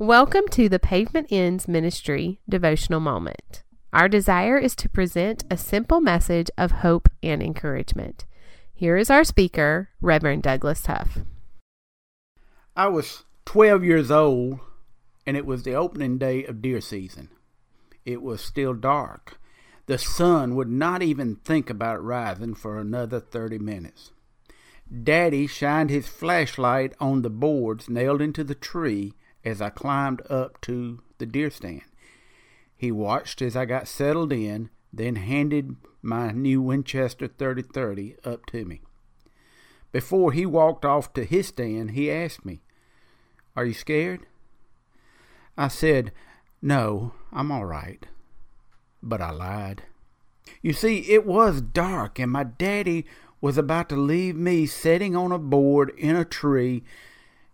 [0.00, 3.64] Welcome to the Pavement Ends Ministry devotional moment.
[3.92, 8.24] Our desire is to present a simple message of hope and encouragement.
[8.72, 11.18] Here is our speaker, Reverend Douglas Huff.
[12.74, 14.60] I was 12 years old,
[15.26, 17.28] and it was the opening day of deer season.
[18.06, 19.38] It was still dark.
[19.84, 24.12] The sun would not even think about rising for another 30 minutes.
[24.90, 29.12] Daddy shined his flashlight on the boards nailed into the tree
[29.44, 31.82] as I climbed up to the deer stand.
[32.76, 38.64] He watched as I got settled in, then handed my new Winchester 3030 up to
[38.64, 38.80] me.
[39.92, 42.60] Before he walked off to his stand, he asked me,
[43.56, 44.26] Are you scared?
[45.56, 46.12] I said,
[46.62, 48.06] No, I'm all right.
[49.02, 49.82] But I lied.
[50.62, 53.06] You see, it was dark, and my daddy
[53.40, 56.82] was about to leave me sitting on a board in a tree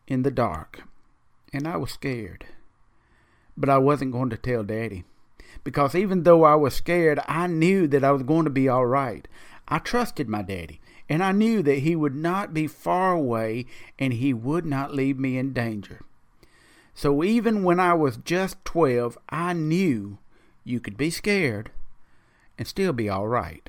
[0.07, 0.83] in the dark,
[1.53, 2.47] and I was scared.
[3.57, 5.05] But I wasn't going to tell Daddy,
[5.65, 8.87] because even though I was scared, I knew that I was going to be all
[8.87, 9.27] right.
[9.69, 13.67] I trusted my daddy, and I knew that he would not be far away
[13.99, 16.03] and he would not leave me in danger.
[16.95, 20.19] So even when I was just 12, I knew
[20.65, 21.71] you could be scared
[22.59, 23.69] and still be all right.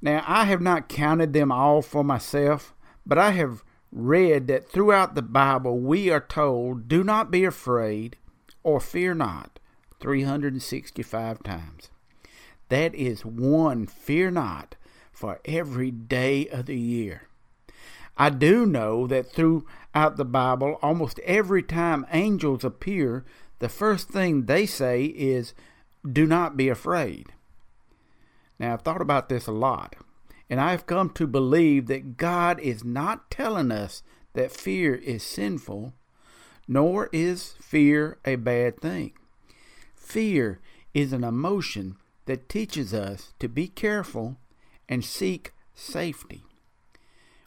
[0.00, 2.74] Now, I have not counted them all for myself,
[3.06, 3.62] but I have
[3.92, 8.16] read that throughout the Bible we are told, do not be afraid
[8.62, 9.58] or fear not,
[10.00, 11.90] 365 times.
[12.70, 14.76] That is one fear not
[15.12, 17.28] for every day of the year.
[18.16, 23.24] I do know that throughout the Bible, almost every time angels appear,
[23.58, 25.54] the first thing they say is,
[26.10, 27.32] Do not be afraid.
[28.58, 29.96] Now, I've thought about this a lot,
[30.52, 34.02] and I've come to believe that God is not telling us
[34.34, 35.94] that fear is sinful,
[36.68, 39.14] nor is fear a bad thing.
[39.96, 40.60] Fear
[40.92, 41.96] is an emotion
[42.26, 44.36] that teaches us to be careful
[44.90, 46.42] and seek safety.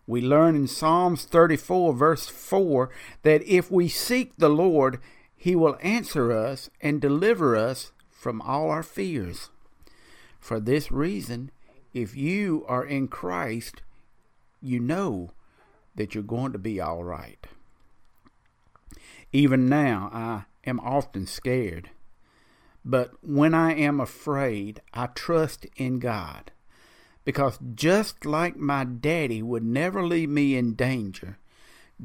[0.08, 2.90] We learn in Psalms 34, verse 4,
[3.22, 5.00] that if we seek the Lord,
[5.38, 9.52] He will answer us and deliver us from all our fears.
[10.40, 11.52] For this reason,
[11.96, 13.82] if you are in Christ,
[14.62, 15.32] you know
[15.96, 17.48] that you're going to be all right.
[19.32, 21.92] Even now, I am often scared.
[22.84, 26.52] But when I am afraid, I trust in God.
[27.24, 31.38] Because just like my daddy would never leave me in danger,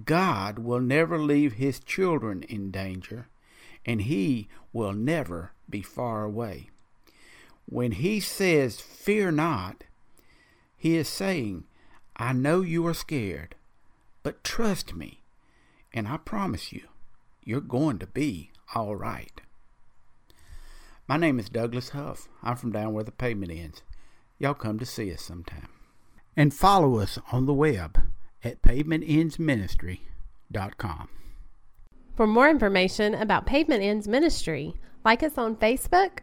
[0.05, 3.27] God will never leave his children in danger,
[3.85, 6.71] and he will never be far away.
[7.71, 9.85] When he says, Fear not,
[10.77, 11.63] he is saying,
[12.17, 13.55] I know you are scared,
[14.25, 15.21] but trust me,
[15.95, 16.89] and I promise you,
[17.45, 19.41] you're going to be all right.
[21.07, 22.29] My name is Douglas Huff.
[22.43, 23.85] I'm from down where the pavement ends.
[24.41, 25.69] Y'all come to see us sometime.
[26.37, 28.01] And follow us on the web
[28.43, 31.09] at pavementendsministry.com.
[32.17, 36.23] For more information about Pavement Ends Ministry, like us on Facebook